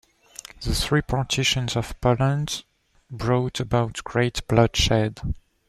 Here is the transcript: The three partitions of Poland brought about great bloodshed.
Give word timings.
The 0.61 0.73
three 0.73 1.03
partitions 1.03 1.75
of 1.75 1.93
Poland 2.01 2.63
brought 3.11 3.59
about 3.59 4.03
great 4.03 4.41
bloodshed. 4.47 5.19